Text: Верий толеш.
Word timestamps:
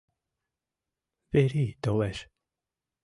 Верий 1.31 1.71
толеш. 1.83 2.17